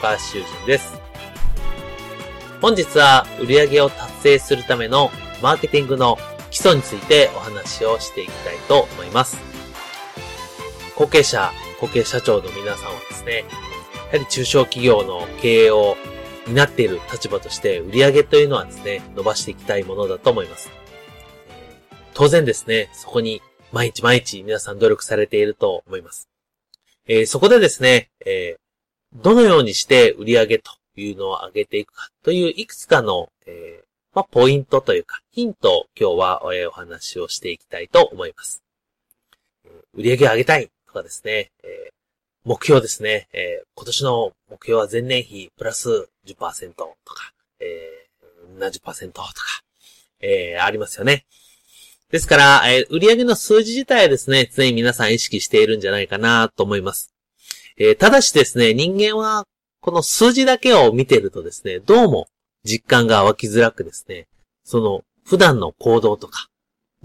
[0.00, 0.98] 高橋修人です。
[2.62, 5.10] 本日は売上を達成するための
[5.42, 6.16] マーケティングの
[6.50, 9.36] 基礎についてお話をしていきたいと思います。
[10.96, 13.44] 後継者、後継社長の皆さんはですね、
[14.10, 15.96] やはり中小企業の経営を
[16.46, 20.70] 担っている立場として売上というのはですね、伸ばしていきたいものだと思います。
[22.14, 26.30] 当然ですね、そこに毎日毎日皆さん努力されていると思います。
[27.06, 28.69] えー、そこでですね、えー、
[29.14, 38.62] どのようにして売り上げというのを上げていくかといういくつかの、えー、まあ、ポイントというか、ヒントを今日はお話をしていきたいと思います。
[39.94, 41.90] 売り上を上げたいとかですね、え
[42.44, 49.32] 目標ですね、え今年の目標は前年比プラス10%とか、えー、70%とか、
[50.20, 51.26] えー、ありますよね。
[52.10, 57.14] ですから、えー、売上の数字自体はですね、常に皆さん意識しているんじゃないかなと思います。
[57.82, 59.46] えー、ただしですね、人間は
[59.80, 62.26] この数字だけを見てるとですね、どうも
[62.62, 64.28] 実感が湧きづらくですね、
[64.64, 66.48] その普段の行動とか、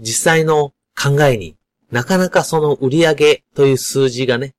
[0.00, 1.56] 実際の考えに
[1.90, 4.54] なかなかその売上という数字がね、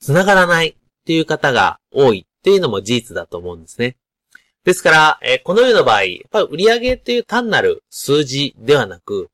[0.00, 0.74] 繋がらないっ
[1.04, 3.98] ていう方が多いっていうのも事実だと思うんですね。
[4.64, 9.28] ですから、えー、このような場合、やっぱり売上っていう単なる数字ではなく、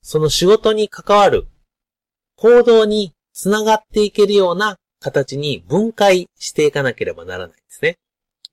[0.00, 1.48] その仕事に関わる
[2.36, 7.98] 行動につながっていけるような形に分解していかなければならないんですね。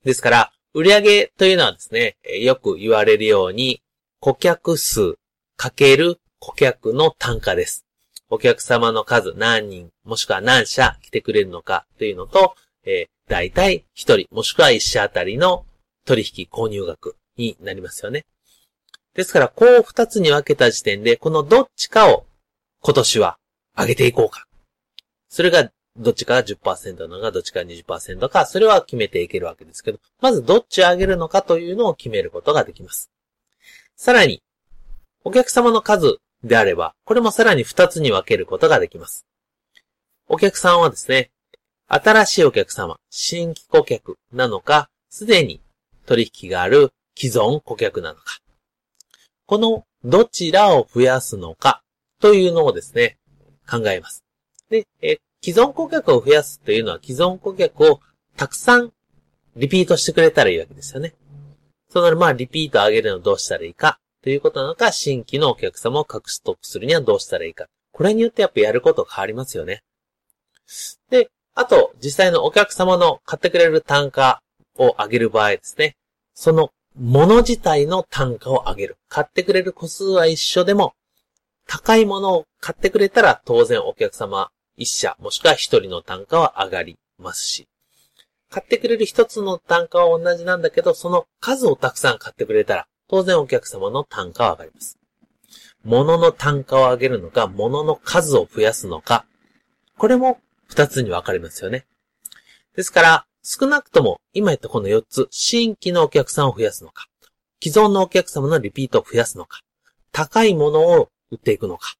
[0.04, 3.80] ですから、売上というのはですね、よく言われるように、
[4.20, 5.16] 顧客数
[5.56, 7.86] かける顧客の単価です。
[8.28, 15.64] お客様の数何人、もしくは何社来てくれるのかというのと、えー、大体1人、もしくは1社あたりの
[16.04, 18.26] 取引購入額になりますよね。
[19.14, 22.26] ですから、こう二つに分けた時点で、このどっちかを
[22.80, 23.38] 今年は
[23.76, 24.46] 上げていこうか。
[25.28, 33.10] それがどっちか10%なのか、どっちか20%か、それは決めていけるわけですけど、まずどっち上げるのかというのを決めることができます。
[33.96, 34.42] さらに、
[35.24, 39.26] お客様の数であれば、これもさらに二つに分けることができます。
[40.28, 41.30] お客さんはですね、
[41.88, 45.60] 新しいお客様、新規顧客なのか、すでに
[46.04, 48.38] 取引がある既存顧客なのか。
[49.46, 51.82] このどちらを増やすのか
[52.20, 53.18] というのをですね、
[53.68, 54.24] 考えます。
[54.68, 58.00] で、え既存顧客を増やすというのは既存顧客を
[58.36, 58.92] たくさん
[59.56, 61.14] リピートしてくれたらいいわけですよね。
[61.88, 67.66] そのまあリピート上げるのをどうしたらいいかということなのか、新規のお客様を獲得するにはどうしたらいいか。
[67.92, 69.82] これによってやっぱやること変わりますよね。
[71.10, 74.42] で、あと、実際のお客様の買ってくれる単価
[74.76, 75.96] を上げる場合ですね。
[76.34, 78.96] その物自体の単価を上げる。
[79.08, 80.94] 買ってくれる個数は一緒でも、
[81.66, 87.68] 高いものを買ってくれたら当然お客様一社もしくは一人の単価は上がりますし、
[88.50, 94.98] 買ってくれる一つの単価は同じなんだけど、その数をたくさん買ってくれたら、当然お客様の単価は上がります。
[95.84, 99.24] 物の単価を上げるのか、物の数を増やすのか、
[99.96, 101.86] これも二つに分かれますよね。
[102.74, 107.06] ですから、少なくとも、今言ったこの4つ、新規のお客さんを増やすのか、
[107.62, 109.60] 既存のお客様のリピートを増やすのか、
[110.12, 111.94] 高いものを売っていくのか、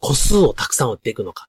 [0.00, 1.47] 個数をたくさん売っていくのか、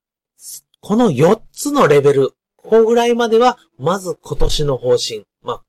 [0.81, 5.63] この4つのレベル、ここぐらいまでは、まず今年の方針、まあ、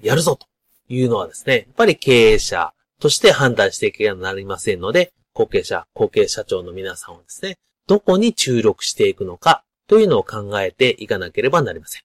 [0.00, 0.46] やるぞと
[0.88, 12.02] いうのはですね、やっぱり経営者として判断していけばなりませんので、後継者、後継社長の皆さんはですね、どこに注力していくのかというのを考えていかなければなりません。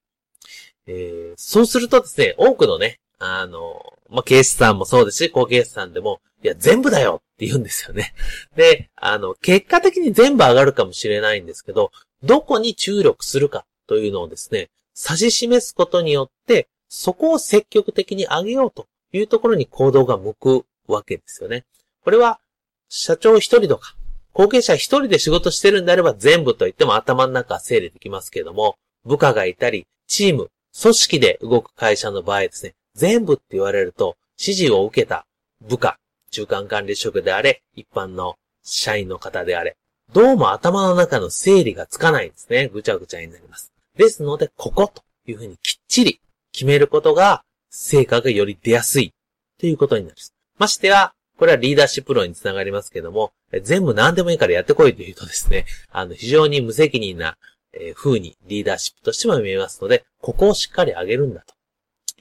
[0.87, 8.13] えー、そうするとですね、多くのね、あの、まあ、警視さんもそうですし、高警視さんでも、いや、全部だよって言うんですよね。
[8.55, 11.91] で、あの、結果的に全部上がるかもしれないんですけど、
[12.23, 21.65] どこに注力するかというのをですね、指し示すことによって、そこを積極的に上げようというところに行動が向くわけですよね。
[22.03, 22.39] これは、
[22.87, 23.95] 社長一人とか、
[24.33, 30.49] 後継者一人で仕事してるんであれば全部と言っても頭の中は整理できますけれども、部下がいたり、チーム、
[30.79, 35.25] 組織で動く会社の場合ですね、全部って言われると、指示を受けた
[35.61, 35.97] 部下、
[36.33, 39.77] 中間管理職であれ、一般の社員の方であれ、
[40.13, 42.69] どうも頭の中の整理がつかないんですね。
[42.69, 43.71] ぐちゃぐちゃになります。
[43.95, 46.19] ですので、ここというふうにきっちり
[46.51, 49.13] 決めることが、成果がより出やすい
[49.59, 50.15] ということになる。
[50.15, 50.33] ます。
[50.57, 53.31] ましては、これはリーダーシップ論につながりますけども、
[53.61, 57.37] 全部何でもいいからやってこいというとですね、あの、非常に無責任な、
[57.73, 61.55] え風にリーダーシップとしても見えますので、ここをしっかり上げるんだと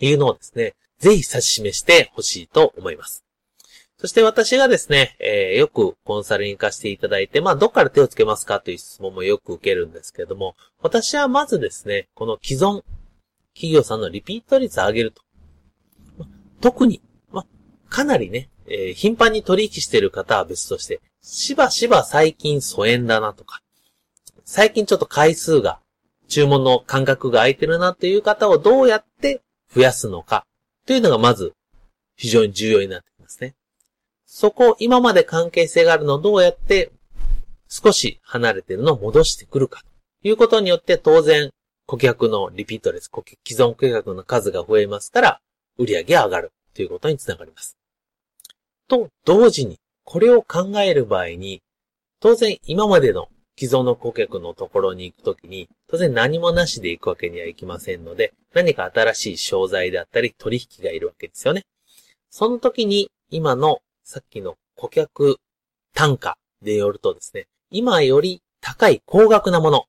[0.04, 3.22] いうのをですね、ぜひ指し示してほしいと思います。
[4.02, 12.82] そして私がですね、えー、よくコンサルに行かせていただいて、まあ、どっから手をつけますかという質問もよく受けるんですけれども、私はまずですね、この既存
[13.54, 15.22] 企業さんのリピート率を上げると。
[16.60, 17.00] 特に、
[17.30, 17.46] まあ、
[17.90, 23.62] かなりね、えー、頻繁に取引している方は別として、しばしば最近疎遠だなとか、
[24.44, 25.78] 最近ちょっと回数が、
[26.26, 30.44] 注文の間隔が空いてるなっていう方をどうやって増やすのか、
[30.86, 31.54] というのがまず、
[32.16, 33.54] 非常に重要になってきますね。
[34.34, 36.90] そこ、今まで関係性があるのをどうやって
[37.68, 39.82] 少し離れてるのを戻してくるか
[40.22, 41.50] ということによって当然
[41.84, 43.10] 顧客のリピート率、
[43.46, 45.40] 既存顧客の数が増えますから、
[45.76, 47.76] 売上が上がるということにつながります。
[48.88, 51.60] と、同時に、これを考える場合に、
[52.18, 61.64] 当然今までの既存の顧客のところに行くときに、当然何もなしで行くわけにはいきませんので、何か新しい商材であったり取引がいるわけですよね。
[62.30, 65.36] その時に今のさっきの顧客
[65.94, 69.84] 単価でよるとですね、今より高い高額なもの、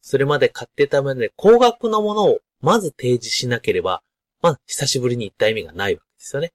[0.00, 4.02] それまで買ってたまで高額なものをまず提示しなければ、
[4.42, 6.52] まあ、久しぶりに行った意味がないわけですよね。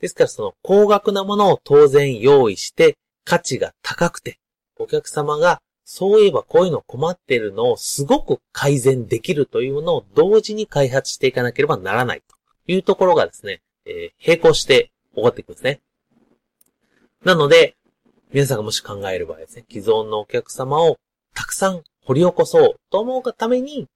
[0.00, 4.38] ですからその高額なものを当然用意して、価値が高くて、
[4.78, 12.36] お客様がそういえばこういうの困っているのをすごく改善できるというものを同時に開発していかなければならないと
[12.72, 15.80] いうところがですね、えー、並行して起こっていくんですね。
[17.26, 17.74] なので、
[18.32, 20.96] 皆さんがもし考える場合ですね、既存のお客様を
[21.34, 23.88] たくさん掘り起こそうと思うがために、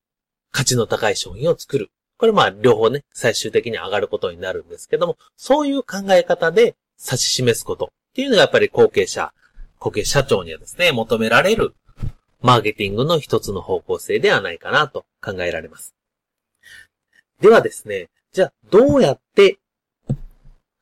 [0.51, 1.93] 価値の高い商品を作る。
[2.19, 9.33] これまあ両方ね、最終的に上がることになるんですけども、そういう考え方で指し示すことっていうのがやっぱり後継者、
[9.79, 11.77] 後継社長にはですね、求められる
[12.41, 15.95] マーケティングの一つの方向性ではないかなと考えられます。
[17.41, 19.61] ではですね、じゃあどうやって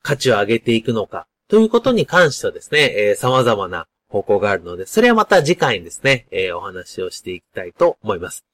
[0.01, 8.45] 価値を上げていくのかということに関してはですね、えー、様々な方向があるので、それはまた次回にですね、えー、お話をしていきたいと思います。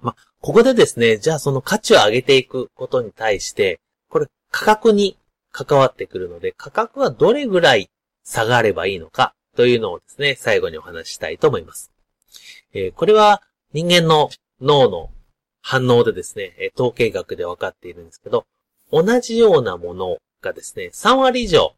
[0.00, 5.18] まここでですね、じゃあその価値を上げていくことに対して、これ価格に
[5.50, 7.90] 関わってくるので、価格はどれぐらい
[8.22, 11.90] 下がればいいのかというのをですね、最後にお話したいと思います。
[12.72, 13.42] えー、これは
[13.72, 14.30] 人間の
[14.60, 15.10] 脳の
[15.60, 18.46] 反応でですね、統計学で分かっているんですけど、
[18.92, 21.74] 同じようなものがですね、3割以上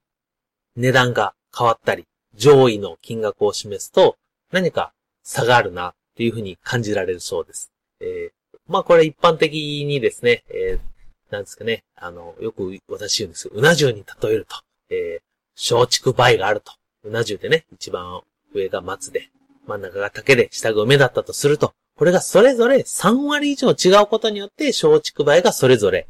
[0.80, 4.16] 値段が変わったり、上位の金額を示すと、
[4.50, 4.92] 何か
[5.22, 7.70] 差があるなっていうふうに感じられるそうです。
[8.00, 14.56] えー、まあこれ一般的にですね、えー、なんですかね、あの、よく私言うんですうな重に例えると、
[14.90, 16.72] えー、松竹梅があると。
[17.04, 18.20] うな重でね、一番
[18.52, 19.30] 上が松で、
[19.66, 26.06] 真ん中が竹で、下が梅だったとすると、これがそれぞれ3割以上違うことによって、松竹梅がそれぞれ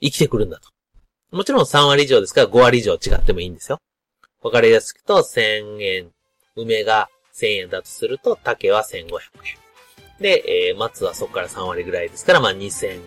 [0.00, 0.68] 生きてくるんだと。
[1.36, 3.78] もちろん3割以上ですから5割以上違ってもいいんですよ。
[4.44, 6.10] わかりやすくと1000円、
[6.54, 9.10] 梅が1000円だとすると、竹は1500円。
[10.20, 13.00] で、えー、松はそこから3割ぐらいですから、まあ2400、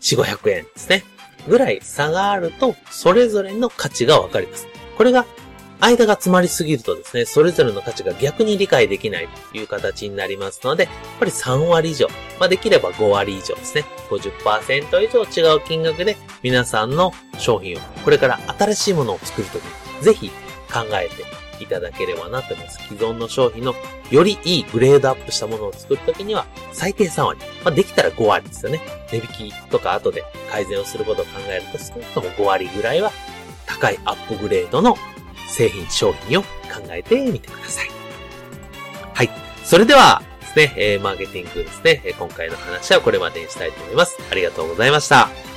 [0.00, 1.04] 500円ですね。
[1.48, 4.66] ぐらい差があると、それぞれの価値がわかります。
[4.98, 5.24] これが、
[5.78, 12.08] 間が詰まりすぎるとですね、それぞれの価値が逆に理解できないという形になりますので、やっぱり3割以上、
[12.40, 13.84] まあできれば5割以上ですね。
[14.10, 20.30] 50%以上違う金額で皆さんの商品を、これから新しいものを作るときに、ぜひ
[20.72, 21.24] 考えて
[21.62, 22.78] いただければなと思います。
[22.88, 23.74] 既存の商品の
[24.10, 27.40] よりいいグレードアップしたものを作るときには、最低3割。
[27.64, 28.80] まあ、できたら5割ですよね。
[29.10, 33.12] 値引きとか後で改善をすることを考えると、少なくとも5割ぐらいは
[33.66, 34.96] 高いアップグレードの
[35.48, 36.48] 製品、商品を考
[36.90, 37.90] えてみてください。
[39.14, 39.30] はい。
[39.64, 44.18] それではですね、えー、マーケティングですね、今回の話はこれまでにしたいと思います。
[44.30, 45.51] ありがとうございました。